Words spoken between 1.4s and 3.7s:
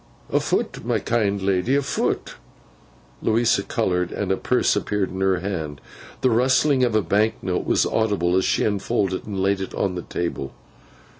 ledy, afoot.' Louisa